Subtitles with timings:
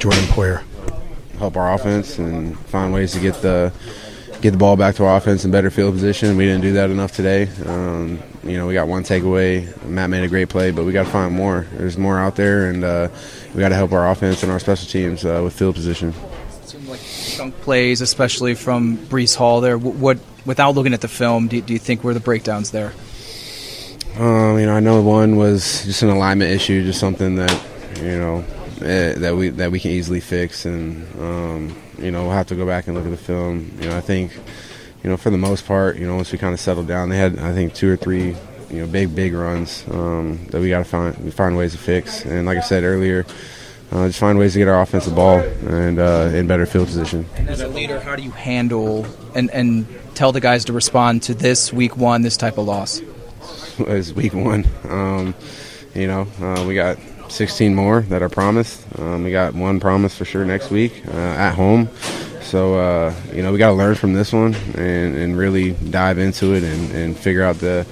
[0.00, 0.64] Jordan Poyer.
[1.38, 3.72] Help our offense and find ways to get the
[4.40, 6.36] get the ball back to our offense in better field position.
[6.38, 7.48] We didn't do that enough today.
[7.66, 9.84] Um, you know, we got one takeaway.
[9.84, 11.66] Matt made a great play, but we got to find more.
[11.74, 13.08] There's more out there, and uh,
[13.54, 16.14] we got to help our offense and our special teams uh, with field position.
[16.64, 17.00] Seemed like
[17.36, 19.60] dunk plays, especially from Breece Hall.
[19.60, 22.94] There, what without looking at the film, do, do you think were the breakdowns there?
[24.16, 27.62] Um, you know, I know one was just an alignment issue, just something that
[27.98, 28.44] you know
[28.82, 32.54] eh, that we that we can easily fix, and um, you know we'll have to
[32.54, 33.70] go back and look at the film.
[33.80, 34.32] You know, I think
[35.02, 37.16] you know for the most part, you know once we kind of settled down, they
[37.16, 38.36] had I think two or three
[38.70, 41.78] you know big big runs um, that we got to find we find ways to
[41.78, 43.26] fix, and like I said earlier.
[43.92, 47.26] Uh, just find ways to get our offensive ball and uh, in better field position.
[47.48, 49.84] As a leader, how do you handle and, and
[50.14, 53.02] tell the guys to respond to this week one, this type of loss?
[53.80, 54.66] It's week one.
[54.84, 55.34] Um,
[55.94, 56.98] you know, uh, we got
[57.30, 58.84] 16 more that are promised.
[58.98, 61.88] Um, we got one promise for sure next week uh, at home.
[62.42, 66.18] So, uh, you know, we got to learn from this one and, and really dive
[66.18, 67.86] into it and, and figure out the,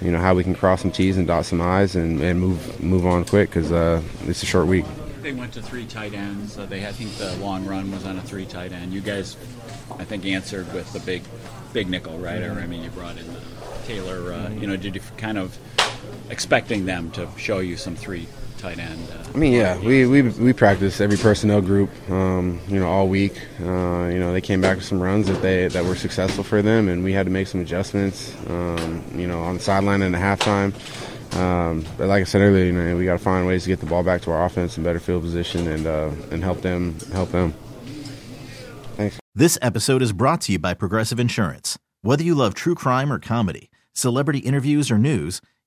[0.00, 2.82] you know, how we can cross some T's and dot some I's and, and move
[2.82, 4.84] move on quick because uh, it's a short week.
[5.22, 6.56] They went to three tight ends.
[6.56, 8.92] They, I think the long run was on a three tight end.
[8.92, 9.36] You guys,
[9.98, 11.22] I think, answered with the big,
[11.72, 12.42] big nickel, right?
[12.42, 13.26] Or I mean, you brought in
[13.84, 14.32] Taylor.
[14.32, 15.56] Uh, you know, did you kind of
[16.30, 18.26] expecting them to show you some three
[18.58, 19.00] tight end?
[19.10, 23.08] Uh, I mean, yeah, we we we practice every personnel group, um, you know, all
[23.08, 23.40] week.
[23.60, 26.62] Uh, you know, they came back with some runs that they that were successful for
[26.62, 28.34] them, and we had to make some adjustments.
[28.48, 30.72] Um, you know, on the sideline and the halftime.
[31.36, 33.80] Um, but like I said earlier, you know, we got to find ways to get
[33.80, 36.96] the ball back to our offense in better field position and uh, and help them
[37.12, 37.54] help them.
[38.96, 39.18] Thanks.
[39.34, 41.78] This episode is brought to you by Progressive Insurance.
[42.02, 45.40] Whether you love true crime or comedy, celebrity interviews or news,